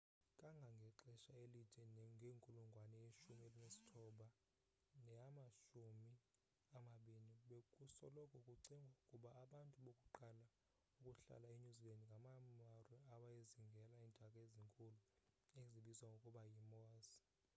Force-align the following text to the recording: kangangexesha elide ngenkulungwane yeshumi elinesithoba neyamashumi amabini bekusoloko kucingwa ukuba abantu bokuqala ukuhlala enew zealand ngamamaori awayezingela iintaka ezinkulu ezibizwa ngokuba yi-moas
kangangexesha 0.41 1.33
elide 1.43 1.83
ngenkulungwane 2.17 2.97
yeshumi 3.05 3.41
elinesithoba 3.47 4.27
neyamashumi 5.03 6.11
amabini 6.77 7.33
bekusoloko 7.49 8.35
kucingwa 8.47 8.93
ukuba 9.01 9.29
abantu 9.43 9.77
bokuqala 9.85 10.45
ukuhlala 11.09 11.47
enew 11.55 11.73
zealand 11.81 12.45
ngamamaori 12.53 12.95
awayezingela 13.13 13.91
iintaka 13.97 14.37
ezinkulu 14.45 14.97
ezibizwa 15.59 16.05
ngokuba 16.11 16.41
yi-moas 16.53 17.07